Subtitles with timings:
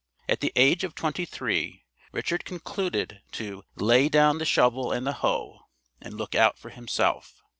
[0.27, 5.13] At the age of twenty three Richard concluded to "lay down the shovel and the
[5.13, 5.59] hoe,"
[6.01, 7.43] and look out for himself.